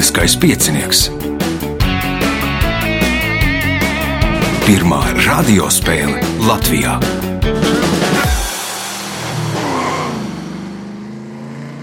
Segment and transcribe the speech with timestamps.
[0.00, 1.00] Lieliskais piecinieks.
[4.64, 6.94] Pirmā radiospēle Latvijā.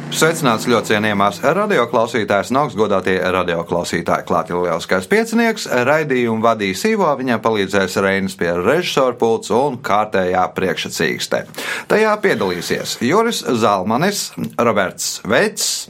[0.10, 4.26] Sveicināts ļoti cienījamās radioklausītājas un augstgadātie radioklausītāji.
[4.26, 10.42] Klāt ir lieliskais piecinieks, raidījumu vadīs Ivo, viņam palīdzēs Reinas pie režisora pults un kārtējā
[10.58, 11.44] priekšsacīkstē.
[11.94, 15.86] Tajā piedalīsies Juris Zalmanis, Roberts Veits.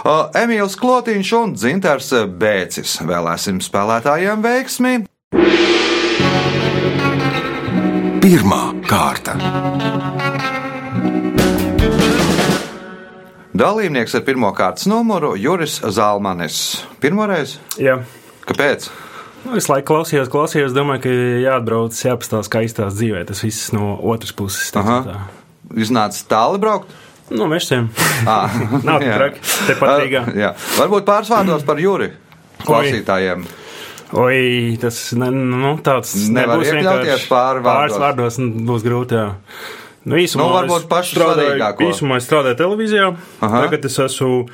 [0.00, 3.00] Emīls Klotiņš un Dzintars Bēcis.
[3.04, 4.92] Vēlēsim spēlētājiem veiksmi!
[8.20, 9.34] Pirmā kārta.
[13.60, 16.80] Dalībnieks ar pirmā kārtas numuru Juris Zalmanis.
[17.02, 17.58] Pirmoreiz?
[17.76, 17.98] Jā.
[18.48, 18.88] Kāpēc?
[19.44, 21.12] Nu, es laiku klausījos, klausījos, domāju, ka
[21.44, 23.26] jāatbrauc, jāpastāsta, kā izstāsta dzīvē.
[23.28, 24.72] Tas viss no otras puses.
[24.80, 25.26] Aha.
[25.76, 26.96] Iznāca tālu braukt?
[27.30, 27.88] No mežiem.
[28.26, 28.50] Ah,
[28.88, 29.14] Nav jā.
[29.16, 29.42] traki.
[29.68, 30.22] Tepat Rīgā.
[30.38, 30.52] Jā.
[30.78, 32.10] Varbūt pāris vārdos par Juri
[32.66, 33.44] klausītājiem.
[34.20, 37.28] Oi, tas ne, nu, tāds Nevar iekļauties vienkārši.
[37.30, 37.94] pāri vārdos.
[37.94, 39.14] Pāris vārdos būs grūti.
[39.20, 39.28] Jā.
[40.10, 41.70] Nu, īsumā Nu, varbūt pašu strādāju-.
[41.86, 43.10] Īsumā es strādāju televīzijā.
[43.44, 43.60] Aha.
[43.66, 44.46] Tagad es esmu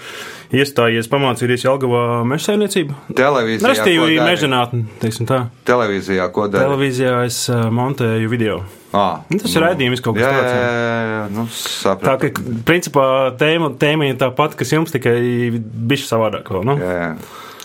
[0.55, 2.95] iestājies pamācīties Jelgavā mežsaimniecību.
[3.19, 5.41] Televīzijā, Restīvi mežģinātni, teiksim tā.
[5.67, 6.67] Televīzijā, ko dara?
[6.69, 8.61] Televīzijā es montēju video.
[8.97, 11.01] Ah, Nu, tas ir raidījums kaut kas tāds, Jā, jā.
[11.11, 12.31] jā, nu, Tā sapratu.
[12.31, 15.17] kā principā tēma, tēma ir tā pati, kas jums, tikai
[15.59, 16.49] bišķi savādāk.
[16.55, 16.77] Vēl, nu?
[16.81, 17.11] Jā, jā.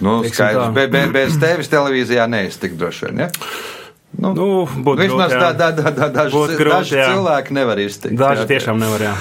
[0.01, 0.57] Nu, skaidrs.
[0.57, 0.71] tā.
[0.75, 3.29] Be, be, bez tevis televīzijā neiztikt droši vien, ja?
[4.19, 7.05] Nu, Nu, būtu Vismaz grūti, tā, tā, tā, tā, daži, Būtu grūti, daži jā.
[7.13, 8.17] cilvēki nevar iztikt.
[8.19, 8.47] Daži jā.
[8.51, 9.05] tiešām nevar.
[9.07, 9.13] Jā.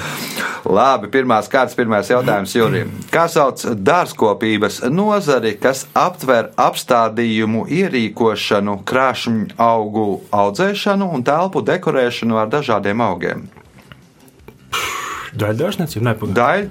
[0.66, 2.90] Labi, pirmās kārtas, pirmais jautājums Jurim.
[3.12, 12.52] Kā sauc dārzkopības nozari, kas aptver apstādījumu ierīkošanu, krāšņu augu audzēšanu un telpu dekorēšanu ar
[12.52, 13.48] dažādiem augiem?
[15.40, 16.68] Daļdārsniecība nepagaida.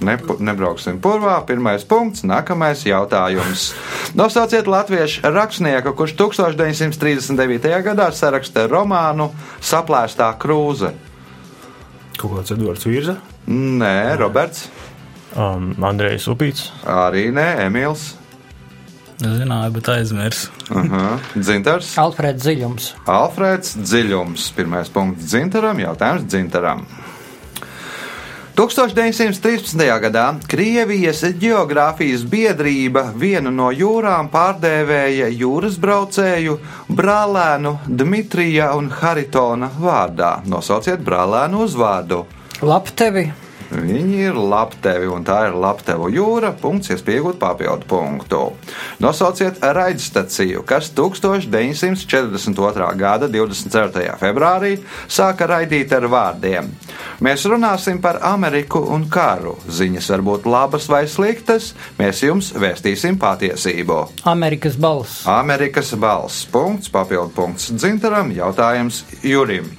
[0.00, 1.36] Nepu, nebrauksim purvā.
[1.48, 3.70] Pirmais punkts, nākamais jautājums.
[4.16, 7.68] Nosauciet latviešu rakstnieku, kurš 1939.
[7.84, 9.28] gadā saraksta romānu
[9.60, 10.94] Saplēstā krūze.
[12.20, 13.18] Kaut kāds Edvards Virza.
[13.50, 14.68] Nē, Roberts.
[15.36, 16.70] Um, Andrejs Upīts.
[16.88, 18.14] Arī nē, Emīls.
[19.20, 20.48] Zināju, bet aizmirsu.
[20.72, 21.18] Aha.
[21.36, 21.92] Dzintars.
[22.00, 22.86] Alfrēds Ziļums.
[23.10, 24.46] Alfrēds Dziļums.
[24.56, 26.86] Pirmais punkts Dzintaram, jautājums Dzintaram.
[28.60, 29.80] 1913.
[30.02, 36.58] gadā Krievijas geogrāfijas biedrība vienu no jūrām pārdēvēja jūras braucēju
[36.92, 40.42] brālēnu Dmitrija un Haritona vārdā.
[40.44, 42.26] Nosauciet brālēnu uzvārdu.
[42.60, 43.30] Laptevi.
[43.70, 46.50] Viņi ir laptevi, un tā ir laptevu jūra.
[46.58, 48.52] Punkts, iespējot papildu punktu.
[49.02, 52.88] Nosauciet raidstaciju, kas 1942.
[52.98, 54.16] gada 24.
[54.18, 54.72] februārī
[55.06, 56.70] sāka raidīt ar vārdiem.
[57.22, 59.54] Mēs runāsim par Ameriku un karu.
[59.70, 64.08] Ziņas var būt labas vai sliktas, mēs jums vēstīsim patiesību.
[64.30, 65.22] Amerikas balss.
[65.30, 66.42] Amerikas balss.
[66.50, 69.70] Punkts, papildu punkts Dzintaram, jautājums Jurim.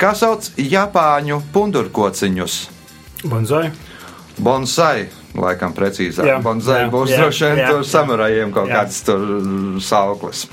[0.00, 2.81] Kā sauc Japāņu pundurkociņus?
[3.24, 3.70] Bonzai.
[4.42, 6.24] Bonsai, laikam, precīzāk.
[6.26, 7.88] Jā, Bonsai jā, būs jā, droši vien tur jā.
[7.90, 8.80] samurajiem kaut Jā.
[8.80, 9.22] kāds tur
[9.84, 10.46] sauklis.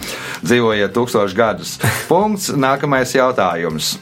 [0.43, 1.77] Dzīvojiet tūkstošus gadus.
[2.11, 3.95] Punkts, nākamais jautājums.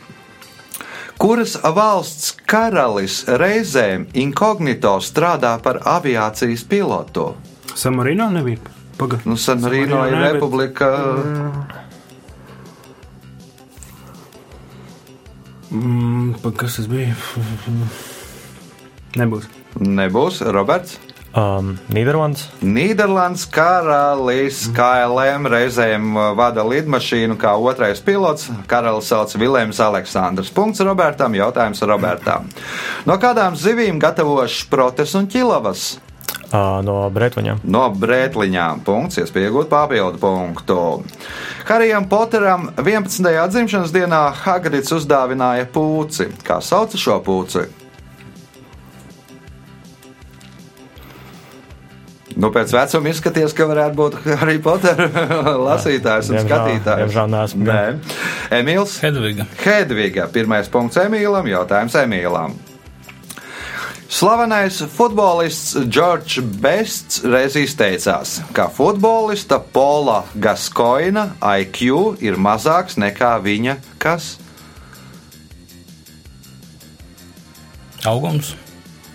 [1.17, 7.31] Kuras valsts karalis reizēm inkognito strādā par aviācijas pilotu?
[7.77, 8.61] Samarino nebija.
[8.97, 9.19] Paga.
[9.25, 10.91] Nu, San Marino ir San Marino, ne, bet- republika.
[15.71, 17.13] Mm, kas tas bija?
[19.17, 19.49] Nebūs.
[19.81, 20.97] Nebūs Roberts.
[21.37, 22.47] Um, Nīderlands.
[22.65, 28.47] Nīderlandes karalis KLM reizēm uh, vada lidmašīnu kā otrais pilots.
[28.69, 30.49] Karalis sauc Vilēms Aleksandrs.
[30.55, 32.49] Punkts Robertam, jautājums Robertam.
[33.05, 35.97] No kādām zivīm gatavo šprotes un ķilavas?
[36.47, 37.59] Uh, no Bretvaņiem.
[37.67, 38.81] No brētliņām.
[38.87, 40.79] Punkts, iespējot papildu punktu.
[41.67, 43.27] Harijam Poteram 11.
[43.51, 46.31] dzimšanas dienā Hagrids uzdāvināja pūci.
[46.47, 47.67] Kā sauc šo pūci?
[52.37, 55.07] Nu, pēc vecuma izskaties, ka varētu būt arī Potera
[55.67, 57.17] lasītājs un skatītājs.
[57.33, 57.83] neesmu Nē,
[58.59, 58.99] Emīls.
[59.01, 59.47] Hedviga.
[59.63, 60.27] Hedviga.
[60.33, 62.53] Pirmais punkts Emīlam, jautājums Emīlam.
[64.07, 73.75] Slavenais futbolists Džordžs Bests reiz izteicās, ka futbolista Pola Gaskoina IQ ir mazāks nekā viņa
[73.99, 74.37] kas?
[78.07, 78.55] Augums.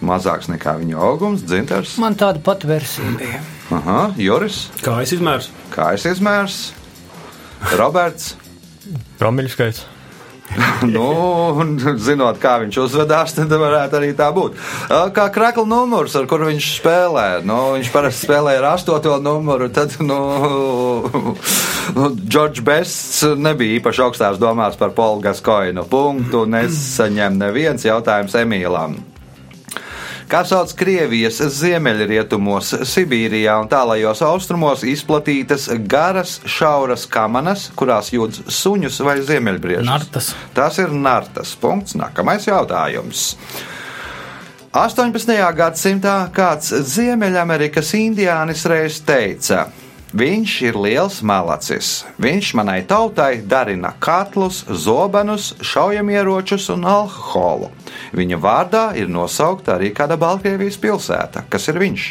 [0.02, 1.96] Mazāks nekā viņa augums, dzintars.
[2.02, 3.40] Man tāda pati versija bija.
[3.72, 5.49] Aha, Joris, Kā es izmērs?
[5.72, 6.60] kā es izmērs?
[7.78, 8.34] Roberts,
[9.20, 9.84] Promīļu skaits.
[10.94, 11.04] nu,
[11.62, 14.58] un zinot, kā viņš uzvedās, tad varētu arī tā būt.
[15.16, 17.26] Kā krakla numurs, ar kuru viņš spēlē.
[17.48, 19.70] Nu, viņš parasti spēlē ar astoto numuru.
[19.72, 20.19] Tad, nu,
[21.96, 25.87] nu, Džordžs Bests nebija īpaši augstās domās par Polu Gaskoinu.
[25.88, 28.98] Punktu nesaņem neviens jautājums Emīlam
[30.32, 39.02] kā sauc Krievijas ziemeļrietumos, Sibīrijā un tālajos austrumos izplatītas garas, šauras kamanas, kurās jūtas suņus
[39.05, 39.90] vai ziemeļbriežus.
[40.56, 41.52] Tas ir nartas.
[41.61, 41.96] Punkts.
[42.00, 43.34] Nākamais jautājums.
[44.73, 45.37] 18.
[45.52, 49.67] gadsimtā kāds Ziemeļamerikas indiānis reiz teica:
[50.12, 52.02] Viņš ir liels malacis.
[52.20, 57.70] Viņš manai tautai darina katlus, zobenus, šaujamieročus un alkoholu.
[58.12, 61.46] Viņa vārdā ir nosaukta arī kāda Baltkrievijas pilsēta.
[61.48, 62.10] Kas ir viņš?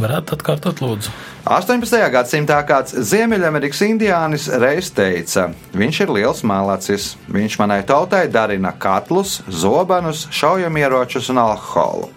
[0.00, 1.12] Varētu atkārtot, lūdzu.
[1.52, 2.00] 18.
[2.14, 7.10] gadsimtā kāds Ziemeļamerikas indiānis reiz teica: Viņš ir liels malacis.
[7.28, 12.08] Viņš manai tautai darina katlus, zobenus, šaujamieročus un alkoholu.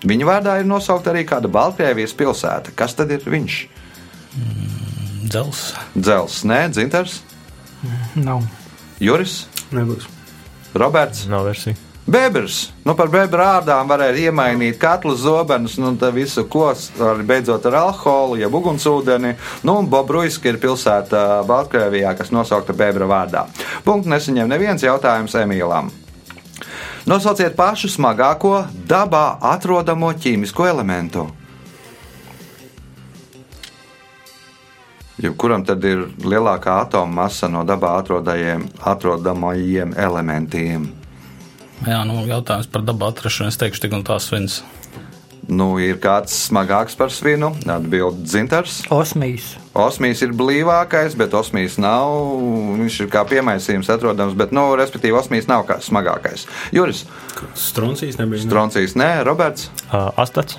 [0.00, 2.72] Viņa vārdā ir nosaukta arī kāda Baltkrievijas pilsēta.
[2.76, 3.58] Kas tad ir viņš?
[5.30, 5.66] Dzels.
[5.94, 7.20] Dzels, nē, dzintars,
[8.14, 8.42] Nav.
[9.00, 10.08] Juris, Nebūs.
[10.74, 11.24] Roberts.
[11.30, 11.78] Nav versija.
[12.10, 12.70] Bēbers.
[12.82, 17.76] Nu, par bēbra ārdām varēja iemainīt katlu zobenus, nu, tā visu, ko arī beidzot ar
[17.84, 19.34] alkoholu, jeb ugunsūdeni.
[19.68, 23.44] Nu, un Bobruiska ir pilsēta Baltkrievijā, kas nosaukta bēbra vārdā.
[23.86, 25.92] Punkts nesaņem neviens jautājums Emīlam.
[27.08, 31.26] Nosauciet pašu smagāko dabā atrodamo ķīmisko elementu.
[35.20, 40.86] Jebkuram tad ir lielākā atoma masa no dabā atrodamajiem, atrodamajiem elementiem.
[41.84, 43.52] Jā, nu, jautājums par dabu atrašanu.
[43.52, 44.60] Es teikšu, tik un tā svins.
[45.48, 48.84] Nu, ir kāds smagāks par svinu, atbild dzintars.
[48.92, 49.56] Osmijas.
[49.74, 52.10] Osmijas ir blīvākais, bet osmijas nav.
[52.80, 56.48] Viņš ir kā piemaisījums atrodams, bet, nu, respektīvi, osmijas nav kā smagākais.
[56.74, 57.04] Juris,
[57.54, 58.42] Stroncijas nebija.
[58.42, 58.50] ne?
[58.50, 59.70] Troncijas, nē, Roberts.
[59.92, 60.58] Uh, astats.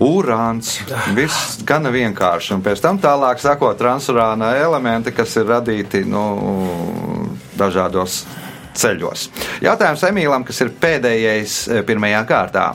[0.00, 0.78] Urāns.
[1.12, 2.54] Viss gana vienkārši.
[2.56, 6.22] Un pēc tam tālāk sako transurāna elementi, kas ir radīti nu,
[7.60, 8.22] dažādos
[8.76, 9.28] ceļos.
[9.64, 12.70] Jautājums Emīlam, kas ir pēdējais eh, pirmajā kārtā.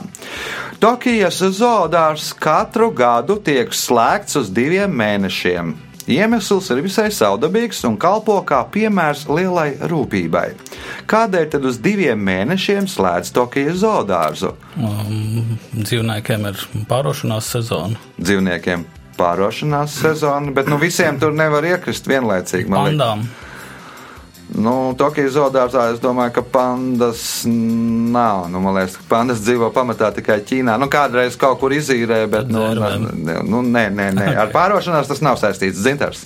[0.80, 5.74] Tokijas zoodārs katru gadu tiek slēgts uz diviem mēnešiem.
[6.06, 10.44] Iemesls ir visai saudabīgs un kalpo kā piemērs lielai rūpībai.
[11.10, 14.52] Kādēļ tad uz diviem mēnešiem slēdz Tokijas zoodārzu?
[14.78, 17.98] Um, dzīvniekiem ir pārošanās sezona.
[18.20, 18.86] Dzīvniekiem
[19.18, 22.70] pārošanās sezona, bet nu visiem tur nevar iekrist vienlaicīgi.
[22.70, 23.45] man liekas.
[24.54, 28.44] Nu, Tokijas zoodārzā es domāju, ka pandas nav.
[28.52, 30.76] Nu, man liekas, ka pandas dzīvo pamatā tikai Ķīnā.
[30.78, 34.28] Nu, kādreiz kaut kur izīrē, bet nu, ne- nu, nē, nē, nē.
[34.44, 35.82] ar pārošanās tas nav saistīts.
[35.82, 36.22] Zintars.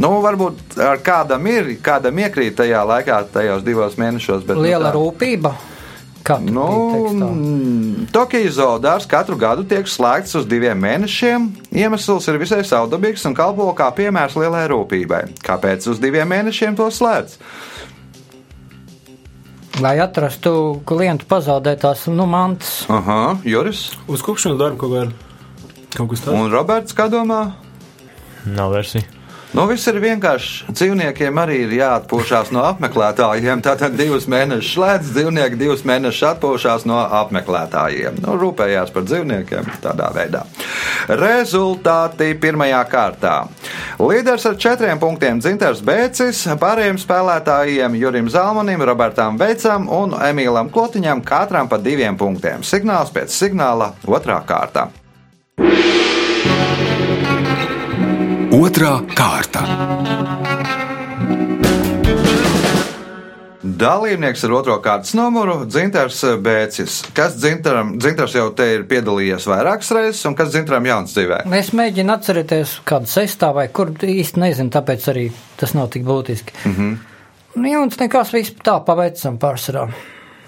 [0.00, 4.46] Nu, varbūt ar kādam ir, kādam iekrīt tajā laikā, tajos divos mēnešos.
[4.48, 5.52] Bet, Liela nu, tā- rūpība.
[6.46, 6.66] Nu,
[7.10, 11.48] mm, Tokijas zoodārs katru gadu tiek slēgts uz diviem mēnešiem.
[11.74, 15.22] Iemesls ir visai saudabīgs un kalpo kā piemērs lielai rūpībai.
[15.46, 17.38] Kāpēc uz diviem mēnešiem to slēdz?
[19.80, 22.82] Lai atrastu klientu pazaudētās nu, mantas.
[22.92, 25.28] Aha, Juris Uz kopšanas darbu kaut kā
[25.96, 26.36] kaut kas tāds.
[26.36, 27.40] un Roberts, kā domā?
[28.44, 29.19] Nav versija.
[29.50, 30.68] Nu, viss ir vienkārši.
[30.70, 33.58] Dzīvniekiem arī ir jāatpūšas no apmeklētājiem.
[33.66, 38.20] Tātad divus mēnešus slēdz, dzīvnieki divus mēnešus atpūšas no apmeklētājiem.
[38.22, 40.44] Nu, rūpējās par dzīvniekiem tādā veidā.
[41.18, 43.34] Rezultāti pirmajā kārtā.
[43.98, 51.24] Līderis ar četriem punktiem Dzinters Bēcis, pārējiem spēlētājiem Jurim Zalmanim, Robertam Veicam un Emīlam Klotiņam
[51.26, 52.62] katram pa diviem punktiem.
[52.62, 54.92] Signāls pēc signāla otrā kārta.
[58.70, 59.60] Otra kārta.
[63.66, 67.00] Dalībnieks ar otro kārtas numuru- Dzintars Bēcis.
[67.16, 71.40] Kas Dzintaram, Dzintars jau te ir piedalījies vairākas reizes, un kas Dzintaram jauns dzīvē?
[71.58, 76.54] Es mēģinu atcerēties, kādu sestā vai kur īsti nezinu, tāpēc arī tas nav tik būtiski.
[76.64, 77.68] Mm -hmm.
[77.72, 79.88] Jauns nekas viss tā paveicam pārsvarā.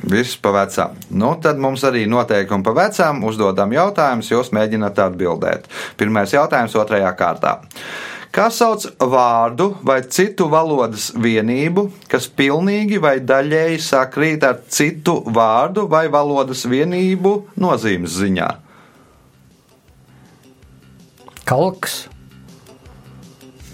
[0.02, 0.96] Viss pa vecām.
[1.14, 5.68] Nu, tad mums arī noteikumi pa vecām uzdodam jautājumus, jūs mēģināt atbildēt.
[6.00, 7.58] Pirmais jautājums otrajā kārtā.
[8.32, 15.84] Kā sauc vārdu vai citu valodas vienību, kas pilnīgi vai daļēji sakrīt ar citu vārdu
[15.92, 18.48] vai valodas vienību nozīmes ziņā?
[21.44, 22.06] Kalks,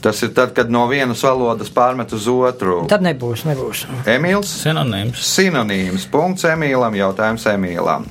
[0.02, 2.84] Tas ir tad, kad no vienas valodas pārmet uz otru.
[2.90, 3.84] Tad nebūs, nebūs.
[4.06, 4.52] Emīls.
[4.62, 5.22] Sinonīms.
[5.26, 6.06] Sinonīms.
[6.12, 6.94] Punkts Emīlam.
[6.98, 8.06] Jautājums Emīlam.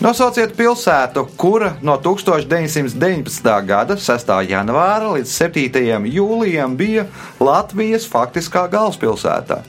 [0.00, 3.50] Nosauciet pilsētu, kura no 1919.
[3.68, 4.32] gada 6.
[4.48, 6.08] janvāra līdz 7.
[6.12, 7.04] jūlijam bija
[7.40, 9.60] Latvijas faktiskā galvaspilsēta.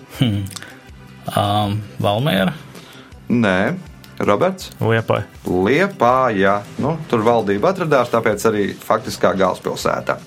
[1.35, 2.55] Um, Valmiera.
[3.27, 3.75] Nē,
[4.23, 4.71] Roberts.
[4.79, 5.21] Liepai.
[5.45, 6.61] Liepāja.
[6.79, 10.17] Nu, tur valdība atradās, tāpēc arī faktiskā galvaspilsēta.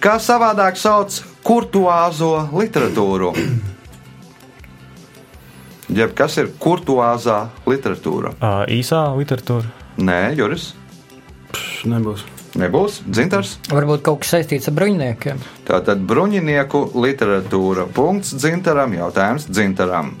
[0.00, 1.12] Kā savādāk sauc
[1.44, 3.34] kurtuāzo literatūru?
[5.92, 8.32] Jeb kas ir kurtuāzā literatūra?
[8.38, 9.68] Uh, īsā literatūra.
[10.00, 10.70] Nē, Juris.
[11.52, 12.24] Pš, nebūs.
[12.56, 13.58] Nebūs dzintars.
[13.68, 15.44] Varbūt kaut kas saistīts ar bruņiniekiem.
[15.68, 17.84] Tātad bruņinieku literatūra.
[17.92, 20.14] Punkts dzintaram, jautājums dzintaram.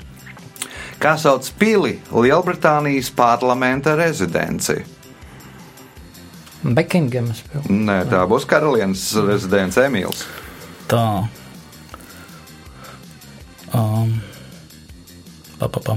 [1.00, 4.82] Kā sauc pili Lielbritānijas parlamenta rezidenci?
[6.60, 7.72] Bekingemas pilsēta.
[7.72, 10.26] Nē, tā būs karalienes rezidents Emīls.
[10.90, 11.24] Tā.
[13.72, 14.16] Um,
[15.58, 15.96] pa, pa, pa.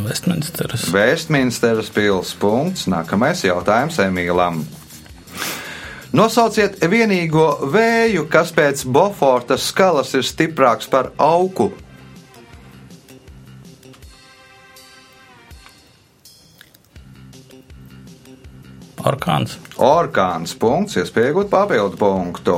[0.00, 0.88] Vestminsteras.
[0.90, 2.32] Vēstminsteras pils.
[2.40, 2.88] Punkts.
[2.90, 4.64] Nākamais jautājums Emīlam.
[6.16, 11.68] Nosauciet vienīgo vēju, kas pēc Bofortas skalas ir stiprāks par augu.
[19.06, 19.56] Orkāns.
[19.80, 22.56] Orkāns punkts, iespējot papildu punktu.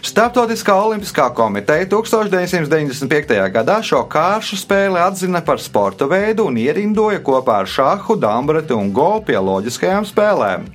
[0.00, 3.34] Startautiskā olimpiskā komiteja 1995.
[3.52, 8.92] gadā šo kāršu spēli atzina par sporta veidu un ierindoja kopā ar šāhu, dambreti un
[8.96, 10.70] go pie loģiskajām spēlēm.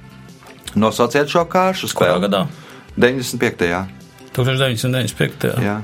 [0.77, 2.27] Nosauciet šo kāršu Kurā spēli.
[2.27, 2.46] gadā?
[2.98, 3.88] 95.
[4.36, 5.58] 1995.
[5.63, 5.80] Jā.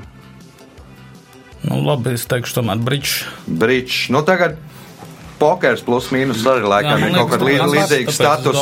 [1.62, 3.12] Nu, labi, es teikšu, tomēr brīdž.
[3.46, 3.98] Brīdž.
[4.14, 4.56] Nu, tagad
[5.42, 8.60] pokers plus mīnus arī laikam Jā, ir kaut kāda liekas, lī- man līdzīga status.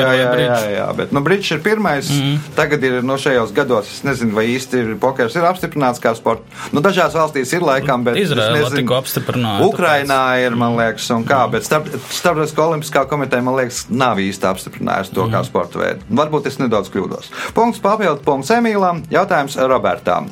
[0.00, 2.10] Jā, jā, jā, jā, bet nu, brīdž ir pirmais.
[2.10, 2.38] Mm -hmm.
[2.56, 6.42] Tagad ir no šajos gados, es nezinu, vai īsti ir pokers ir apstiprināts kā sports.
[6.72, 9.66] Nu, dažās valstīs ir laikam, bet es Izraela tikko apstiprināja.
[9.66, 14.46] Ukrainā ir, man liekas, un kā, bet starp, Starptautiskā olimpiskā komiteja, man liekas, nav īsti
[14.46, 16.00] apstiprinājusi to kā sporta veidu.
[16.10, 17.30] Varbūt es nedaudz kļūdos.
[17.54, 20.30] Punkts papildu punkts Emīlam, jautājums Robertam.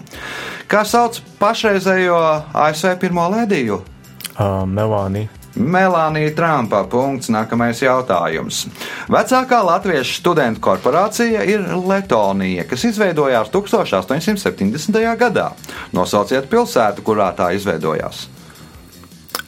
[0.68, 2.18] Kā sauc pašreizējo
[2.54, 3.80] ASV pirmo lediju?
[4.38, 5.28] Uh, Melānija.
[5.58, 6.84] Melānija Trumpa.
[6.88, 7.28] Punkts.
[7.34, 8.64] Nākamais jautājums.
[9.10, 15.04] Vecākā latviešu studentu korporācija ir Letonija, kas izveidojās 1870.
[15.20, 15.50] gadā.
[15.92, 18.26] Nosauciet pilsētu, kurā tā izveidojās.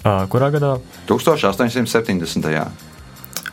[0.03, 0.77] Kurā gadā?
[1.09, 2.89] 1870.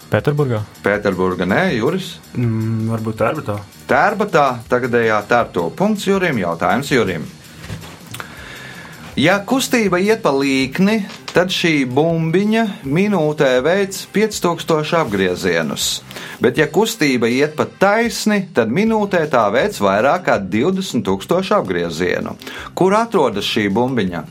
[0.07, 0.61] Pēterburgā.
[0.85, 2.13] Pēterburga, nē, Juris.
[2.37, 3.57] Mm, varbūt tā ir tā.
[3.89, 5.67] Tērbatā, tagadējā tērto.
[5.75, 7.27] Punkts Jurim, jautājums Jurim.
[9.17, 10.99] Ja kustība iet pa līkni,
[11.33, 15.87] tad šī bumbiņa minūtē veids 5000 apgriezienus.
[16.37, 22.35] Bet, ja kustība iet pa taisni, tad minūtē tā veids vairāk kā 20 000 apgriezienu.
[22.77, 24.21] Kur atrodas šī bumbiņa?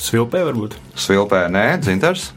[0.00, 0.80] Svilpē varbūt.
[0.96, 2.30] Svilpē, nē, dzintars.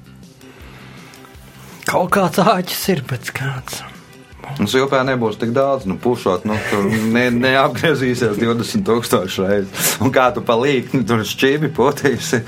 [1.88, 3.86] Kaut kāds āķis ir, bet kāds.
[4.62, 9.94] Un svilpē nebūs tik daudz, nu, pušot, nu, tur ne, neapgriezīsies 20,000 reizes.
[10.04, 12.44] Un kā tu palīki, nu, tur šķīvi potīsi.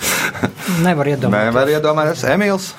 [0.85, 1.49] Nevar iedomāties.
[1.49, 2.73] Nevar iedomāties, Emīls.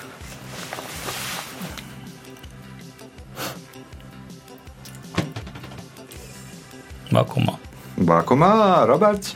[7.11, 7.57] Vakumā.
[7.97, 8.53] Vakumā,
[8.87, 9.35] Roberts.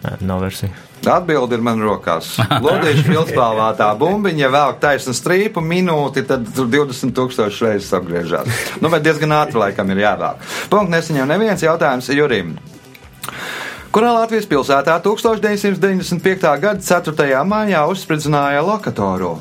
[0.00, 0.89] Nē, nav versija.
[1.08, 2.34] Atbildi ir man rokās.
[2.64, 8.64] Lodīšu filspālātā bumbiņa vēl taisnu strīpu minūti, tad tur 20,000 reizes apgriežās.
[8.82, 10.44] Nu, bet diezgan ātri laikam ir jāvāk.
[10.72, 12.58] Punkts nesaņem neviens jautājums Jurim.
[13.90, 16.50] Kurā Latvijas pilsētā 1995.
[16.62, 17.30] gada 4.
[17.48, 19.38] maijā uzspridzināja lokatoru?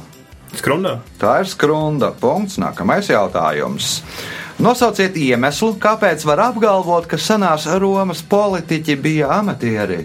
[0.58, 0.96] Skrundā.
[1.22, 2.10] Tā ir skrunda.
[2.18, 2.58] Punkts.
[2.58, 4.00] Nākamais jautājums.
[4.60, 10.02] Nosauciet iemeslu, kāpēc var apgalvot, ka senās Romas politiķi bija amatieri.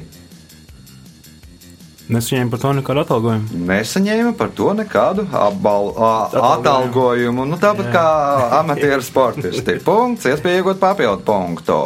[2.12, 3.60] Nesaņēmu par to nekādu atalgojumu.
[3.68, 6.10] Nesaņēma par to nekādu apbal, a,
[6.52, 7.46] atalgojumu.
[7.48, 8.08] Nu, tāpat kā
[8.60, 9.78] amatieru sportisti.
[9.88, 11.78] Punkts, iespēja iegūt papildu punktu.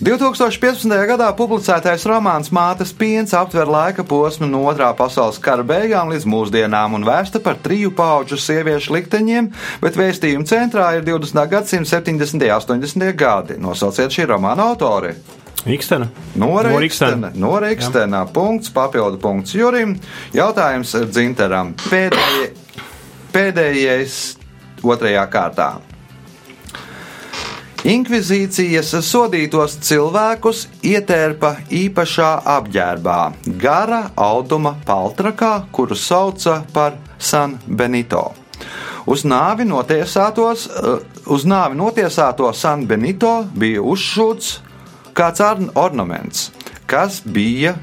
[0.00, 0.88] 2015.
[1.04, 6.96] gadā publicētais romāns Mātes piens aptver laika posmu no otrā pasaules kara beigām līdz mūsdienām
[6.96, 9.50] un vēsta par triju pauģu sieviešu likteņiem,
[9.82, 11.42] bet vēstījuma centrā ir 20.
[11.52, 12.40] gadsimta 70.
[12.72, 13.12] un 80.
[13.12, 13.58] gadi.
[13.60, 15.12] Nosauciet šī romāna autori.
[15.68, 16.08] Ikstena.
[16.40, 17.34] Norīkstena.
[17.36, 18.24] Norīkstena.
[18.32, 19.98] Punkts, papildu punkts Jurim.
[20.32, 21.76] Jautājums Dzinteram.
[21.90, 22.50] Pēdējie,
[23.36, 24.18] pēdējais
[24.80, 25.70] otrajā kārtā.
[27.80, 33.20] Inkvizīcijas sodītos cilvēkus ietērpa īpašā apģērbā,
[33.56, 38.34] gara auduma paltrakā, kuru sauca par San Benito.
[39.08, 44.58] Uz nāvi notiesātos, eh, uz nāvi notiesāto San Benito bija uzšūts
[45.14, 45.40] kāds
[45.74, 46.50] ornaments,
[46.86, 47.78] kas bija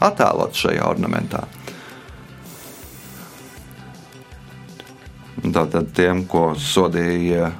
[0.00, 1.44] attēlots šajā ornamentā.
[5.44, 7.52] Tātad tiem, ko sodīja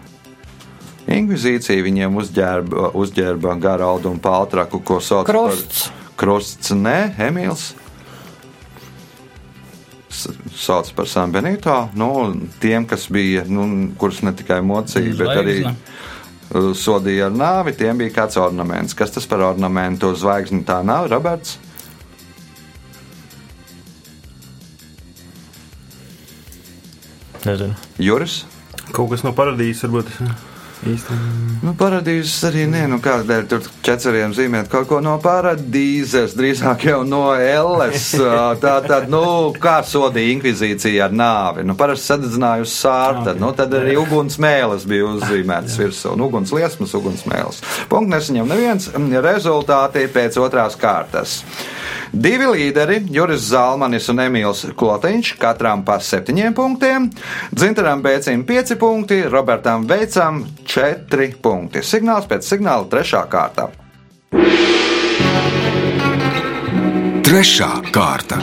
[1.10, 5.88] inkvizīcija, viņiem uzģērba, uzģērba garu audumu paltraku, ko sauc Krusts.
[5.88, 6.72] par krusts.
[6.76, 7.72] Nē, Emīls.
[10.54, 11.74] Sauc par San Benito.
[11.98, 12.08] Nu,
[12.62, 13.66] tiem, kas bija, nu,
[13.98, 18.94] kurus ne tikai mocīja, bet arī uh, sodīja ar nāvi, tiem bija kāds ornaments.
[18.96, 20.14] Kas tas par ornamentu?
[20.16, 21.58] Zvaigzni tā nav, Roberts.
[27.44, 27.74] Nezinu.
[28.00, 28.44] Juris.
[28.94, 30.53] Kaut kas no paradīzes varbūt
[30.88, 31.16] īsti.
[31.64, 37.00] Nu, paradīzes arī nē, nu kādēļ tur ķeceriem zīmēt kaut ko no paradīzes, drīzāk jau
[37.08, 38.10] no elles.
[38.64, 39.22] Tā tad, nu,
[39.60, 41.64] kā sodīja inkvizīcija ar nāvi.
[41.66, 46.14] Nu, parasti sadedzināja uz sārta, nu, tad arī ugunsmēles bija uzzīmētas virsū.
[46.18, 47.62] Nu, uguns liesmas, ugunsmēles.
[47.92, 48.90] Punkts nesaņem neviens.
[49.24, 51.40] Rezultāti pēc otrās kārtas.
[52.14, 57.08] Divi līderi, Juris Zalmanis un Emīls Klotiņš, katram pa septiņiem punktiem,
[57.50, 61.82] Dzintaram Bēcim pieci punkti, Robertam Veicam četri punkti.
[61.84, 63.68] Signāls pēc signāla trešā kārta.
[67.24, 68.40] Trešā kārta.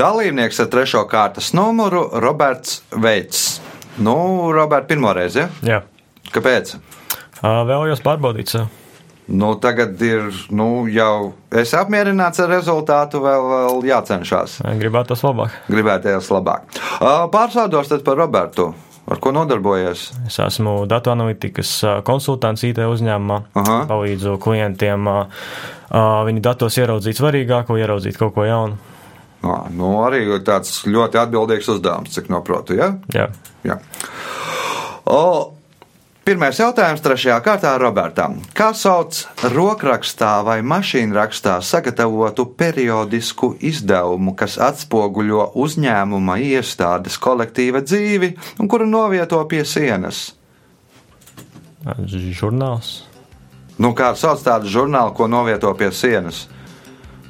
[0.00, 3.60] Dalībnieks ar trešo kārtas numuru Roberts Veits.
[4.00, 4.16] Nu,
[4.54, 5.48] Robert, pirmo reizi, ja?
[5.66, 5.80] Jā.
[6.32, 6.76] Kāpēc?
[7.42, 8.79] Vēlējos pārbaudīt sev.
[9.30, 14.56] Nu, tagad ir nu, jau es apmierināts ar rezultātu, vēl, vēl jācenšas.
[14.80, 15.54] Gribētos labāk.
[15.70, 16.66] Gribēties labāk.
[16.98, 18.72] Ā, Pārsaudos tad par Robertu.
[19.10, 20.02] Ar ko nodarbojies?
[20.28, 23.38] Es esmu datu analītikas ā, konsultants IT uzņēmumā.
[23.58, 23.78] Aha.
[23.90, 25.16] Palīdzu klientiem ā,
[26.26, 28.78] viņu datos ieraudzīt svarīgāko, ieraudzīt kaut ko jaunu.
[29.46, 32.74] Ā, Nu, arī tāds ļoti atbildīgs uzdevums, cik noprotu.
[32.78, 32.92] Ja?
[33.14, 33.30] Jā.
[33.66, 33.78] Jā.
[35.10, 35.22] O,
[36.30, 38.36] pirmais jautājums trešajā kārtā Robertam.
[38.54, 39.16] Kā sauc
[39.50, 48.30] rokrakstā vai mašīnrakstā sagatavotu periodisku izdevumu, kas atspoguļo uzņēmuma iestādes kolektīva dzīvi
[48.62, 50.28] un kuru novieto pie sienas?
[51.82, 52.94] Žurnāls.
[53.80, 56.44] Nu, kā sauc tādu žurnālu, ko novieto pie sienas?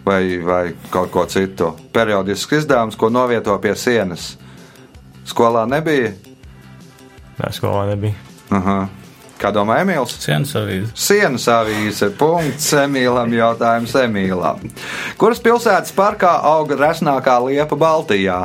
[0.04, 1.72] Vai, vai kaut ko citu?
[1.94, 4.34] Periodisks izdevums, ko novieto pie sienas.
[5.24, 6.12] Skolā nebija.
[7.38, 8.29] Nē, skolā nebija.
[8.50, 8.78] Aha.
[9.40, 10.18] Kā domā Emīls?
[10.20, 10.90] Sienas avīze.
[10.98, 12.10] Sienas avīze.
[12.18, 13.32] Punkts Emīlam.
[13.32, 14.66] Jautājums Emīlam.
[15.20, 18.42] Kuras pilsētas parkā auga resnākā liepa Baltijā?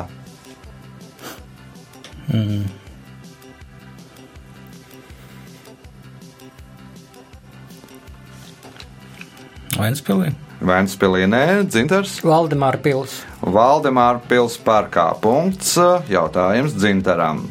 [9.76, 10.32] Vainspilī.
[10.64, 12.16] Vēnspilī nē, Dzintars.
[12.24, 13.20] Valdemāra pils.
[13.44, 15.10] Valdemāra pils parkā.
[15.20, 15.76] Punkts.
[16.08, 17.44] Jautājums Dzintaram.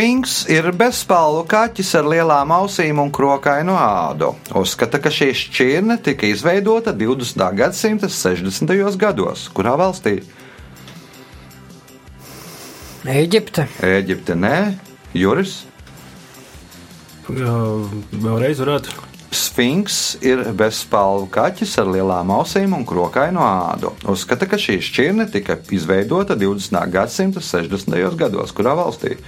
[0.00, 4.30] Sfinks ir bezspalvu kaķis ar lielām ausīm un krokainu ādu.
[4.56, 7.44] Uzskata, ka šī šķirne tika izveidota 20.
[7.58, 8.96] gadsimta 60.
[8.96, 9.42] gados.
[9.52, 10.14] Kurā valstī?
[13.04, 13.66] Eģipte.
[13.90, 14.54] Eģipte, nē,
[15.20, 15.58] Juris.
[17.28, 17.58] Jā,
[18.24, 18.96] Vēlreiz varētu.
[19.36, 23.92] Sfinks ir bezspalvu kaķis ar lielām ausīm un krokainu ādu.
[24.08, 26.82] Uzskata, ka šī šķirne tika izveidota 20.
[26.88, 28.00] gadsimta 60.
[28.24, 28.56] gados.
[28.56, 29.18] Kurā valstī?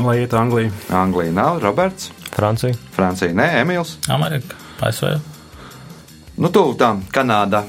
[0.00, 0.70] Lai iet Anglijā.
[0.90, 2.74] Anglija nav, Roberts, Francija.
[2.96, 3.96] Francija, nē, Emīls.
[4.08, 4.56] Amerika.
[4.80, 5.18] ASV.
[6.40, 7.62] Nu, tuvu tam, Kanādā.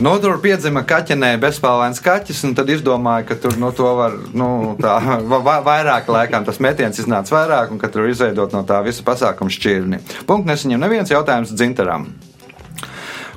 [0.00, 4.76] Nu, tur piedzima kaķenē bezspēlēns kaķis, un tad izdomāja, ka tur no to var, nu,
[4.80, 4.94] tā,
[5.28, 9.04] va- va- vairāk laikam tas metiens iznāca vairāk, un ka tur izveidot no tā visa
[9.04, 10.00] pasākuma šķirni.
[10.28, 12.06] Punkts nesaņem neviens jautājums dzintaram.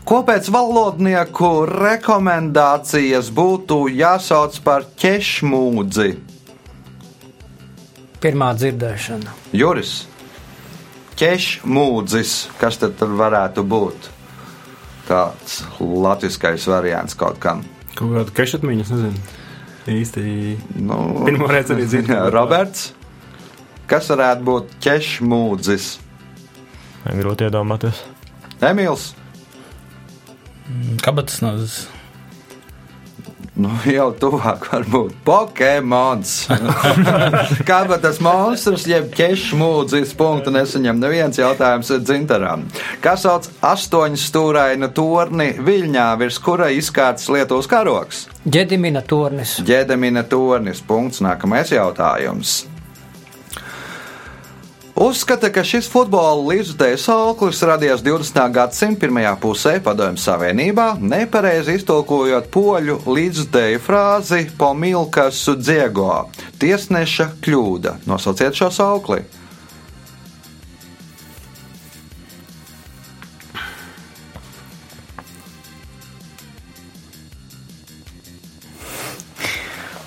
[0.07, 6.09] Ko pēc valodnieku rekomendācijas būtu jāsauc par ķešmūdzi?
[8.23, 9.33] Pirmā dzirdēšana.
[9.59, 9.93] Juris,
[11.19, 14.09] ķešmūdzis, kas tad tur varētu būt?
[15.09, 17.65] Tāds latviskais variants kaut kam.
[17.97, 19.39] Kaut kāda kešatmiņas, nezinu.
[19.93, 20.23] Īsti.
[20.79, 22.15] Nu, Pirmo reizi arī dzirdu.
[22.15, 22.93] Jā, Roberts,
[23.91, 25.89] kas varētu būt ķešmūdzis?
[27.19, 27.99] Grūti iedomāties.
[28.63, 29.09] Emīls,
[31.03, 31.75] Kabatas nozis.
[33.53, 36.31] Nu, jau tuvāk var būt Pokemons.
[37.69, 42.65] Kā pat tas monstrs, jeb ķešu mūdzis, punktu nesaņem neviens jautājums dzintaram.
[43.03, 48.25] Kas sauc astoņu stūrainu torni Viļņā, virs kura izkārts Lietuvas karoks?
[48.49, 49.59] Ģedimina tornis.
[49.61, 50.81] Ģedemina tornis.
[50.81, 51.21] Punkts.
[51.21, 52.63] Nākamais jautājums.
[54.95, 58.37] Uzskata, ka šis futbola līdzutējas auklis radies 20.
[58.53, 66.29] gadsimta pirmajā pusē Padomju Savienībā, nepareizi iztulkojot poļu līdzutēju frāzi pomilkas dziego-
[66.61, 67.95] tiesneša kļūda.
[68.05, 69.23] Nosauciet šo saukli!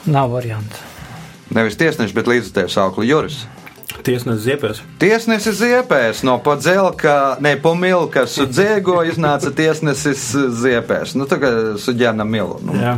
[0.07, 0.79] Nav variantu.
[1.51, 3.47] Nevis tiesneša, bet līdzutēju saukli Juris.
[4.07, 4.81] Tiesnesis ziepēs.
[5.03, 10.29] Tiesnesis Ziepēs no Podzelka, ne Pomilkas dziego iznāca tiesnesis
[10.61, 11.17] Ziepēs.
[11.19, 11.51] Nu, tā kā
[11.83, 12.61] suģēna milu.
[12.63, 12.95] Nu, Jā.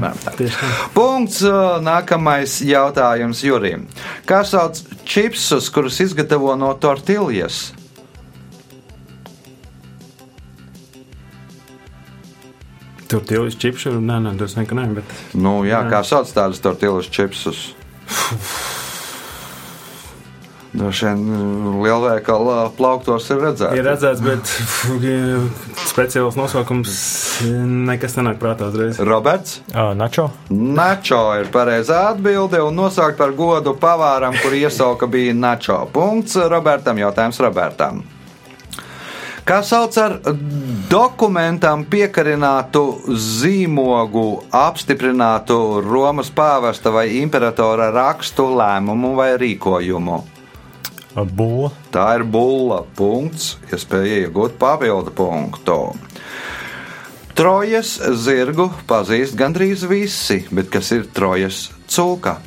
[0.93, 1.41] Punkts.
[1.49, 3.87] uh, Nākamais jautājums Jurim.
[4.29, 7.71] Kā sauc čipsus, kurus izgatavo no tortiljas?
[13.09, 17.09] Tur tilvis čipšu, nē, nē, tas nekā nē, bet Nu, jā, kā sauc tādas tortillas
[17.09, 17.71] čipsus?
[20.69, 23.79] Droši vien uh, lielveikalā plauktos ir redzēts.
[23.79, 24.51] ir redzēts, bet
[25.89, 26.99] speciāls nosaukums
[27.89, 29.01] nekas nenāk prātā uzreiz.
[29.01, 29.63] Roberts?
[29.73, 30.29] Uh, Načo.
[30.53, 35.81] Načo ir pareizā atbilde un nosaukt par godu pavāram, kur iesauka bija Načo.
[35.95, 38.05] Punkts Robertam, jautājums Robertam.
[39.49, 40.19] Kā sauc ar
[40.93, 42.83] dokumentam piekarinātu
[43.17, 50.19] zīmogu, apstiprinātu Romas pāvesta vai imperatora rakstu, lēmumu vai rīkojumu?
[51.15, 51.71] Bulla.
[51.93, 52.83] Tā ir bulla.
[52.99, 55.79] Punkts, iespēja iegūt papildu punktu.
[57.39, 62.39] Trojas zirgu pazīst gandrīz visi, bet kas ir trojas cūka?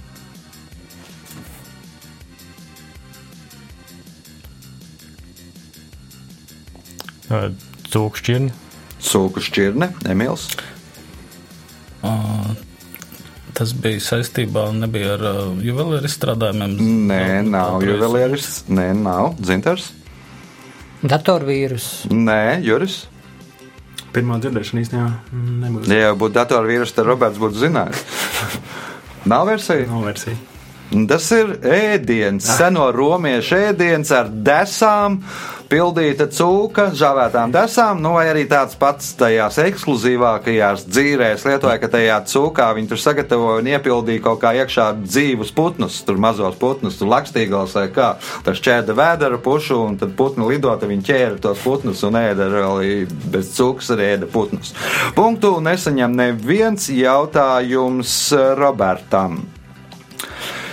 [7.32, 7.48] Uh,
[7.88, 8.52] Cūkšķirni.
[9.02, 10.50] Cūku šķirne, Emīls.
[12.04, 12.52] Uh,
[13.58, 16.76] tas bija saistībā nebija ar uh, juvelieru izstrādājumiem.
[17.10, 18.64] Nē, nav juvelieris.
[18.72, 19.92] Nē, nav dzintars.
[21.02, 21.90] Datorvīrus.
[22.14, 23.06] Nē, Juris.
[24.12, 25.10] Pirmā dzirdēšana īstenībā
[25.64, 25.90] nebūs.
[25.90, 28.04] Ja jau būtu datorvīrus, tad Roberts būtu zinājis.
[29.32, 29.88] Nav versija.
[29.88, 30.36] Nav versija.
[30.92, 35.22] Tas ir ēdiens, seno romiešu ēdiens ar desām,
[35.72, 42.18] pildīta cūka, žāvētām desām, nu vai arī tāds pats tajās ekskluzīvākajās dzīvēs lietoja, ka tajā
[42.28, 47.14] cūkā viņi tur sagatavoja un iepildīja kaut kā iekšā dzīvus putnus, tur mazos putnus, tur
[47.14, 48.10] lakstīgals vai kā.
[48.44, 52.92] Tas šķēda vēdera pušu un tad putni lidota, viņi ķēra tos putnus un ēda arī
[53.32, 54.76] bez cūkas arī ēda putnus.
[55.16, 58.20] Punktu nesaņem neviens jautājums
[58.60, 59.40] Robertam.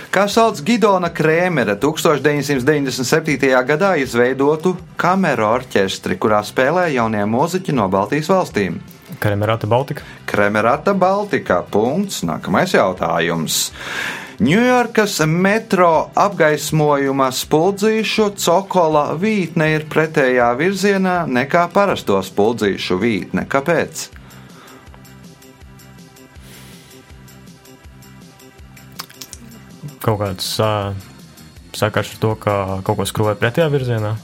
[0.09, 3.51] Kā sauc Gidona Krēmera 1997.
[3.61, 8.79] gadā izveidotu kameru orķestri, kurā spēlē jaunie mūziķi no Baltijas valstīm?
[9.21, 10.07] Kremerāta Baltika.
[10.25, 11.59] Kremerata Baltika.
[11.61, 12.23] Punkts.
[12.25, 13.69] Nākamais jautājums.
[14.41, 23.45] Ņujorkas metro apgaismojuma spuldzīšu cokola vītne ir pretējā virzienā nekā parasto spuldzīšu vītne.
[23.45, 24.09] Kāpēc?
[30.03, 30.93] Kaut kāds uh,
[31.75, 32.53] sakars ar to, ka
[32.87, 34.15] kaut ko skrūvē pretējā virzienā.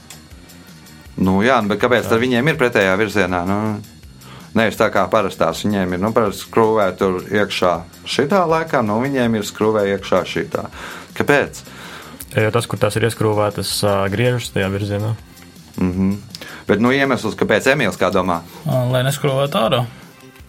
[1.16, 3.44] Nu, jā, nu, bet kāpēc tad viņiem ir pretējā virzienā?
[3.48, 3.60] Nu,
[4.56, 7.72] Nevis tā kā parastās viņiem ir, nu, parasti skrūvē tur iekšā
[8.08, 10.62] šitā laikā, nu, viņiem ir skrūvē iekšā šitā.
[11.16, 11.60] Kāpēc?
[12.32, 15.12] Jo tas, kur tās ir ieskrūvētas, uh, griežas tajā virzienā.
[15.76, 16.16] Mm -hmm.
[16.66, 18.40] Bet, nu, iemesls, kāpēc Emīls kā domā?
[18.64, 19.84] Lai neskrovētu ārā.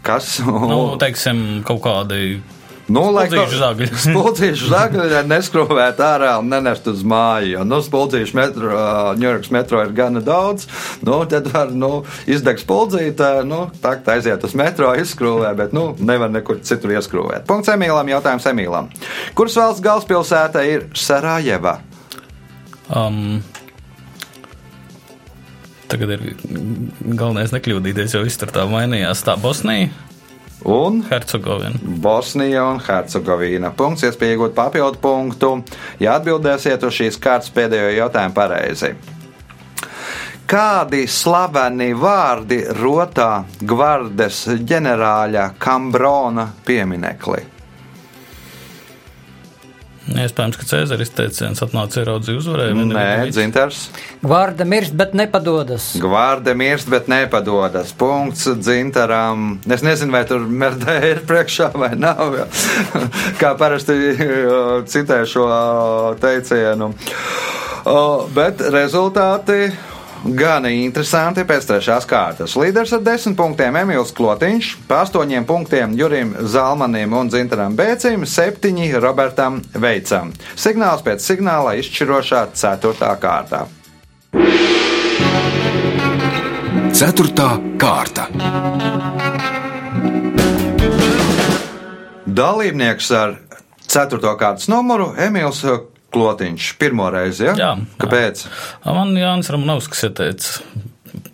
[0.01, 0.39] Kas?
[0.39, 2.41] Nu, teiksim, kaut kādi
[2.87, 3.87] Nu, Spuldzīšu zagļi.
[4.05, 7.65] Spuldzīšu zagļi neskrūvēt ārā un nenest uz māju.
[7.67, 8.77] Nu, spuldzīšu metro,
[9.19, 10.69] Ņujorkas metro ir gana daudz.
[11.03, 15.89] Nu, tad var nu, izdegt spuldzīt, nu, tā kā aiziet uz metro, izskrūvē, bet nu,
[15.99, 17.43] nevar nekur citur ieskrūvēt.
[17.49, 18.89] Punkts Emīlam, jautājums Emīlam.
[19.35, 21.81] Kuras valsts galvaspilsēta ir Sarajeva?
[22.87, 23.41] Um,
[25.91, 26.27] tagad ir
[27.03, 29.27] galvenais nekļūdīties, jo viss tur tā mainījās.
[29.27, 29.91] Tā Bosnija,
[30.67, 31.79] Un Hercegovina.
[31.81, 33.71] Bosnija un Hercegovina.
[33.71, 35.51] Punkts, iespēja iegūt papildu punktu,
[36.03, 38.91] ja atbildēsiet uz šīs kārtas pēdējo jautājumu pareizi.
[40.47, 47.56] Kādi slaveni vārdi rotā gvardes ģenerāļa Kambrona pieminekli?
[50.07, 52.85] Iespējams, ka Cēzaris teiciens atnāca ieraudzīja uzvarēju.
[52.93, 53.81] Nē, dzintars.
[54.23, 55.89] Gvārda mirst, bet nepadodas.
[55.99, 57.91] Gvārde mirst, bet nepadodas.
[57.97, 59.57] Punkts dzintaram.
[59.67, 62.39] Es nezinu, vai tur merdē ir priekšā vai nav.
[63.41, 65.49] Kā parasti uh, citē šo
[66.23, 66.93] teicienu.
[68.35, 69.69] Bet rezultāti
[70.23, 72.55] gan interesanti pēc trešās kārtas.
[72.59, 78.91] Līderis ar desmit punktiem Emīls Klotiņš, pa astoņiem punktiem Jurim Zalmanim un Zintaram Bēcim, septiņi
[79.03, 80.33] Robertam Veicam.
[80.55, 83.65] Signāls pēc signāla izšķirošā ceturtā kārtā.
[86.97, 88.29] Ceturtā kārta.
[92.27, 93.37] Dalībnieks ar
[93.87, 95.63] ceturto kārtas numuru Emīls
[96.17, 96.73] Klotiņš.
[96.81, 97.55] Pirmo reizi, ja?
[97.57, 97.71] Jā.
[98.01, 98.45] Kāpēc?
[98.85, 100.85] Man Jānis Ramanovskis ieteica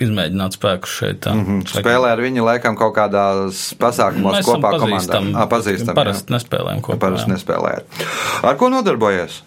[0.04, 1.28] izmēģināt spēku šeit.
[1.30, 1.64] Mm -hmm.
[1.80, 5.22] Spēlē ar viņu laikam kaut kādās pasākumos Mēs kopā komandā.
[5.34, 7.00] Ā, pazīstam, Parasti nespēlējam kopā.
[7.00, 7.38] Parasti jā.
[7.38, 8.06] nespēlējat.
[8.44, 9.42] Ar ko nodarbojies?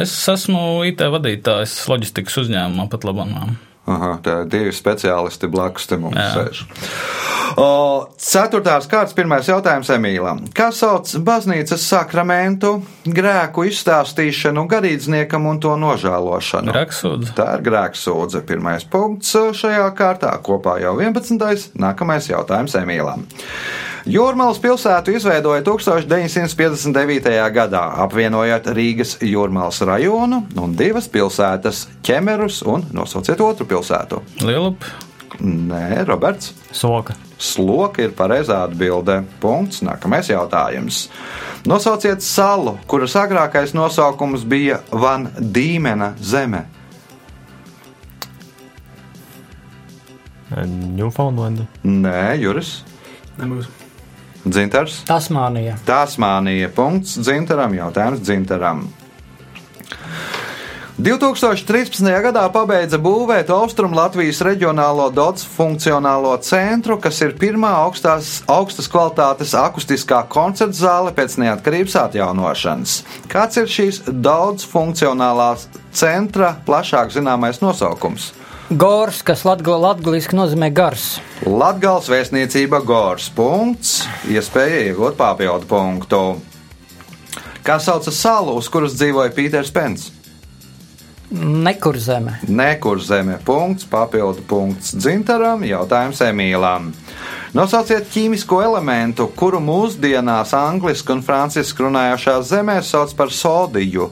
[0.00, 3.56] Es esmu IT vadītājs loģistikas uzņēmumā pat labāk.
[3.84, 6.62] Aha, tā ir divi speciālisti blakus te mums sēž.
[7.60, 7.66] O,
[8.18, 10.40] ceturtās kārtas pirmais jautājums Emīlam.
[10.56, 16.72] Kā sauc baznīcas sakramentu, grēku izstāstīšanu garīdzniekam un to nožēlošanu?
[16.72, 17.34] Grēksūdze.
[17.36, 18.42] Tā ir grēksūdze.
[18.48, 20.32] Pirmais punkts šajā kārtā.
[20.44, 21.76] Kopā jau 11.
[21.76, 23.28] Nākamais jautājums Emīlam.
[24.04, 27.30] Jūrmālas pilsētu izveidoja 1959.
[27.54, 34.20] gadā, apvienojot Rīgas jūrmālas rajonu un divas pilsētas- ķemerus un nosauciet otru pilsētu.
[34.44, 34.84] Lielup.
[35.40, 36.52] Nē, Roberts.
[36.70, 37.14] Soka.
[37.38, 39.24] Sloka ir pareizā atbilde.
[39.40, 39.80] Punkts.
[39.80, 41.08] Nākamais jautājums.
[41.64, 46.66] Nosauciet salu, kuras agrākais nosaukums bija Van Dīmena zeme.
[50.94, 51.66] Newfoundland.
[51.82, 52.84] Nē, Juris.
[53.38, 53.83] Nebūs.
[54.44, 55.00] Dzintars.
[55.08, 55.78] Tasmānija.
[55.88, 56.68] Tasmānija.
[56.74, 57.74] Punkts Dzintaram.
[57.76, 58.84] Jautājums Dzintaram.
[60.94, 62.06] 2013.
[62.22, 69.56] gadā pabeidza būvēt Austrum Latvijas reģionālo DOTS funkcionālo centru, kas ir pirmā augstās, augstas kvalitātes
[69.58, 72.94] akustiskā koncerta zāle pēc neatkarības atjaunošanas.
[73.26, 78.30] Kāds ir šīs daudz funkcionālās centra plašāk zināmais nosaukums?
[78.72, 81.18] Gors, kas latgaliski nozīmē gars.
[81.44, 83.26] Latgals vēstniecība Gors.
[83.36, 84.06] Punkts.
[84.32, 86.20] Iespēja iegūt papildu punktu.
[87.64, 90.08] Kā sauc salu, uz kuras dzīvoja Pīters Pens?
[91.34, 92.38] Nekur zeme.
[92.48, 93.36] Nekur zeme.
[93.44, 96.92] Punkts, papildu punkts Dzintaram, jautājums Emīlam.
[97.52, 104.08] Nosauciet ķīmisko elementu, kuru mūsdienās angliski un franciski runājošās zemēs sauc par sodiju.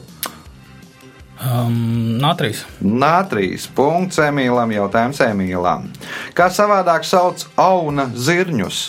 [1.43, 2.61] Um, Nātrīs.
[2.79, 3.65] Nātrīs.
[3.75, 5.89] Punkts Emīlam, jautājums Emīlam.
[6.37, 8.83] Kā savādāk sauc auna zirņus?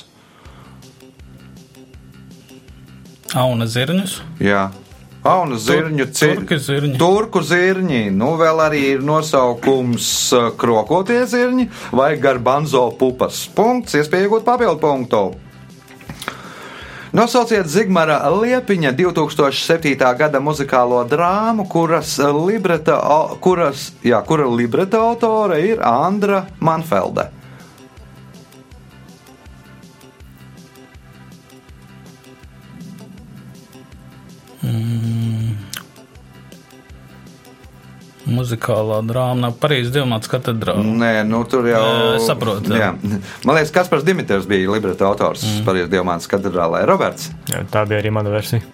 [3.35, 4.21] Auna zirņus.
[4.39, 4.69] Jā.
[5.25, 6.99] Auna zirņu ci- turku zirņi.
[7.01, 8.03] Turku zirņi.
[8.13, 13.47] Nu, vēl arī ir nosaukums uh, krokotie zirņi vai garbanzo pupas.
[13.57, 15.23] Punkts, iespēja iegūt papildu punktu.
[17.15, 19.95] Nosauciet Zigmara Liepiņa 2007.
[20.19, 22.97] gada muzikālo drāmu, kuras libreta,
[23.39, 27.29] kuras, jā, kura libreta autore ir Andra Manfelde.
[38.25, 40.81] Muzikālā drāma, Parīzes diamāts katedrāla.
[40.85, 41.83] Nē, nu tur jau
[42.15, 42.95] es saprotu, jā.
[43.45, 45.67] Man liekas, Kaspars Dimitrs bija libreta autors mm.
[45.67, 46.87] Parīzes Diamātas katedrālē.
[46.89, 47.29] Roberts.
[47.53, 48.65] Jā, tā bija arī mana versija.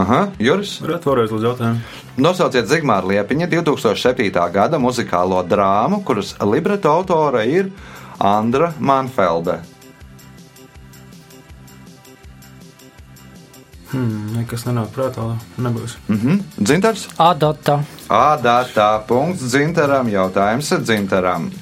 [0.00, 0.78] Aha, Juris.
[0.82, 2.00] Varētu vēlreiz lūdzu jautājumu.
[2.24, 4.32] Nosauciet Zigmāra Liepiņa 2007.
[4.56, 7.70] gada muzikālo drāmu, kuras libreta autore ir
[8.18, 9.60] Andra Manfelde.
[13.94, 15.28] Hmm, nekas nenāk prātā.
[15.62, 15.98] Nebūs.
[16.10, 16.40] Mhm.
[16.58, 17.06] Dzintars?
[17.18, 17.84] Adata.
[18.10, 18.58] Ādā
[19.06, 21.52] punkts dzintaram, jautājums dzintaram.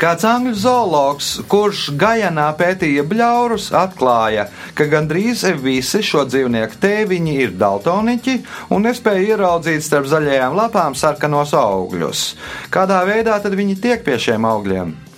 [0.00, 7.52] Kāds angļu zoologs, kurš Gajanā pētīja bļaurus, atklāja, ka gandrīz visi šo dzīvnieku tēviņi ir
[7.60, 8.38] daltoniķi
[8.72, 12.24] un nespēja ieraudzīt starp zaļajām lapām sarkanos augļus.
[12.72, 15.09] Kādā veidā tad viņi tiek pie šiem augļiem?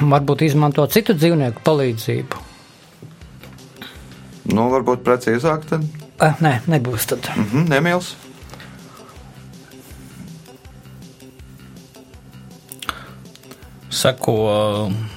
[0.00, 2.42] Varbūt izmanto citu dzīvnieku palīdzību.
[4.52, 5.86] Nu, varbūt precīzāk, tad
[6.22, 7.26] Eh, nē, nebūs tad.
[7.36, 8.14] mhm, nemīls.
[13.90, 14.34] Seko,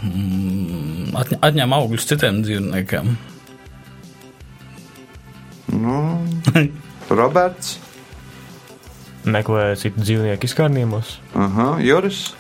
[0.05, 3.15] mm, atņ- atņem augļus citiem dzīvniekiem.
[7.19, 7.77] Roberts,
[9.29, 11.17] Meklē citu dzīvnieku izkārnījumos.
[11.35, 12.31] aha, Juris.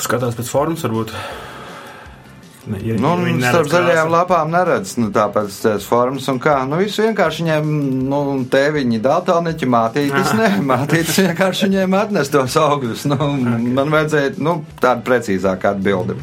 [0.00, 1.14] Skatās pēc formas, varbūt.
[2.66, 6.58] Ne, ir, Nu, ja viņi starp zaļajām lapām neredz nu, tāpēc tās formas un kā.
[6.68, 7.70] Nu, viss vienkārši viņiem,
[8.10, 8.20] nu,
[8.52, 13.06] tēviņi, daltoniķi, mātītes, ne, mātītes vienkārši viņiem atnes tos augļus.
[13.10, 13.30] Nu,
[13.78, 16.18] man vajadzēja, nu, tādu precīzāku atbildi.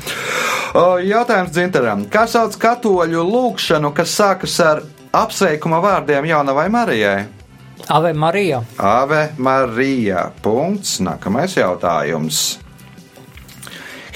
[1.07, 2.05] Jautājums Dzintaram.
[2.13, 4.83] Kā sauc katoļu lūkšanu, kas sākas ar
[5.15, 7.17] apsveikuma vārdiem jaunavai Marijai?
[7.87, 8.63] Ave Marija.
[8.77, 10.31] Ave Marija.
[10.41, 10.99] Punkts.
[10.99, 12.57] Nākamais jautājums.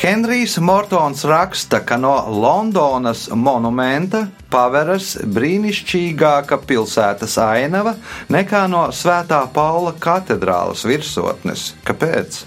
[0.02, 7.94] Henrijs Mortons raksta, ka no Londonas monumenta paveras brīnišķīgāka pilsētas ainava
[8.34, 11.76] nekā no Svētā Paula katedrālas virsotnes.
[11.86, 12.42] Kāpēc?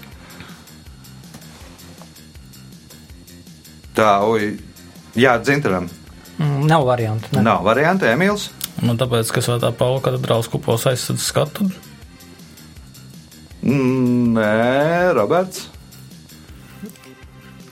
[3.95, 4.57] Tā, ui,
[5.15, 5.87] jā, dzintaram.
[6.35, 7.31] Mm, nav variantu.
[7.37, 7.45] Ne.
[7.47, 8.49] Nav variantu, Emīls.
[8.83, 11.69] Nu, tāpēc, ka Svētā Paula katedrāls kupols aizsardz skatu.
[13.63, 15.69] Mm, Nē, Roberts.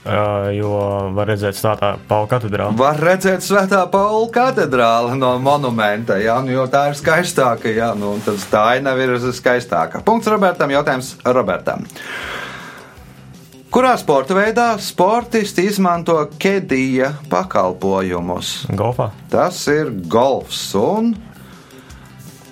[0.04, 0.70] Uh, jo
[1.16, 2.76] var redzēt stāvā Paula katedrāli.
[2.80, 7.72] Var redzēt Svētā Paula katedrāli no monumenta, jā, nu, jo tā ir skaistāka.
[7.72, 10.04] Jā, nu, tad tā aina ir skaistāka.
[10.04, 10.76] Punkts Robertam.
[10.76, 11.88] Jautājums Robertam.
[13.74, 18.68] Kurā sporta veidā sportisti izmanto kedija pakalpojumus?
[18.70, 19.08] Golfā.
[19.34, 21.08] Tas ir golfs un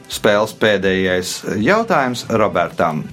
[0.10, 3.04] spēles pēdējais jautājums Robertam.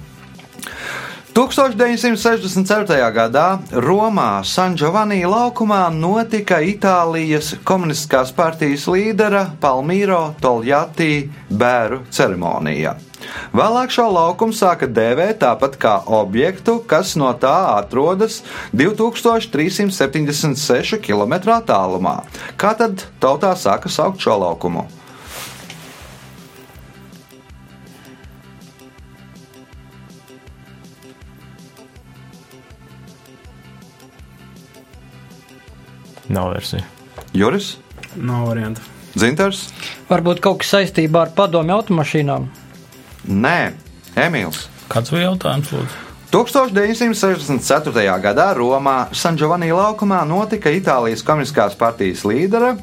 [1.37, 2.97] 1964.
[3.13, 3.45] gadā
[3.85, 12.97] Romā San Giovanni laukumā notika Itālijas komunistiskās partijas līdera Palmīro Toljati bēru ceremonija.
[13.55, 22.15] Vēlāk šo laukumu sāka dēvēt tāpat kā objektu, kas no tā atrodas 2376 km attālumā.
[22.59, 24.87] Kā tad tautā sāka saukt šo laukumu?
[36.29, 36.83] Nav versija.
[37.33, 37.77] Juris,
[38.15, 38.81] Nav variantu.
[39.17, 39.67] Zintars?
[40.09, 42.47] Varbūt kaut kas saistībā ar padomu automašīnām.
[43.29, 43.73] Nē,
[44.17, 44.65] Emīls.
[44.89, 46.05] Kāds bija jautājums, lūdzu?
[46.33, 48.01] 1964.
[48.21, 52.75] gadā Romā San Giovanni laukumā notika Itālijas komunistiskās partijas līdera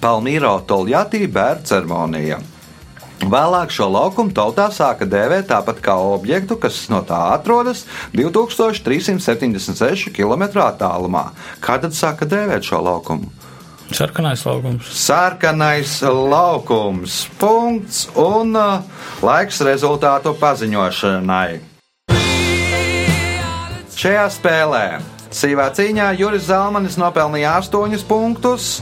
[0.00, 2.40] Palmīro Toljati bērnu ceremonija.
[3.20, 7.84] Vēlāk šo laukumu tautā sāka dēvēt tāpat kā objektu, kas no tā atrodas
[8.16, 11.26] 2376 km attālumā.
[11.60, 13.28] Kā tad sāka dēvēt šo laukumu?
[13.92, 14.90] Sarkanais laukums.
[14.94, 17.28] Sarkanais laukums.
[17.38, 18.82] Punkts un uh,
[19.22, 21.60] laiks rezultātu paziņošanai.
[24.00, 24.84] Šajā spēlē
[25.30, 28.80] Sīvā cīņā Juris Zalmanis nopelnīja 8 punktus,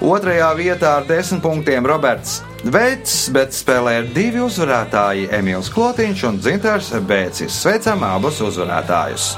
[0.00, 6.38] otrajā vietā ar 10 punktiem Roberts Veits, bet spēlē ir divi uzvarētāji- Emīls Klotiņš un
[6.40, 7.52] Dzintars Bēcis.
[7.60, 9.34] Sveicam abus uzvarētājus!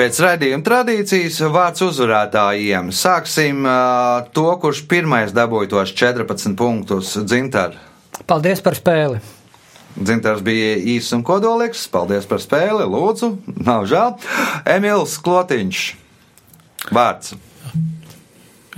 [0.00, 2.86] Pēc raidījuma tradīcijas vārds uzvarētājiem.
[2.88, 7.74] Sāksim uh, to, kurš pirmais dabūja tos 14 punktus Dzintar.
[8.24, 9.20] Paldies par spēli!
[9.98, 11.84] Dzintars bija īss un kodolīgs.
[11.92, 13.28] Paldies par spēli, lūdzu,
[13.60, 14.16] nav žēl.
[14.72, 15.84] Emīls Klotiņš.
[16.96, 17.36] Vārds.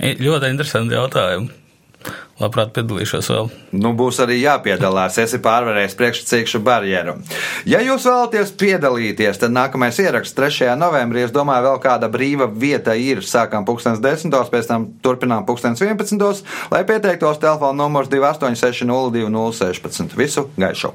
[0.03, 1.62] Ļoti interesanti jautājumi.
[2.43, 3.49] Labprāt piedalīšos vēl.
[3.79, 5.19] Nu, būs arī jāpiedalās.
[5.21, 7.15] Esi pārvarējis priekšsacīkšu barjeru.
[7.69, 10.73] Ja jūs vēlaties piedalīties, tad nākamais ieraksts 3.
[10.79, 11.23] novembrī.
[11.27, 13.23] Es domāju, vēl kāda brīva vieta ir.
[13.23, 14.35] Sākām 2010.
[14.51, 16.43] pēc tam turpinām 2011.
[16.73, 20.19] Lai pieteiktos, telefona numurs 286 02 016.
[20.19, 20.93] Visu gaišu!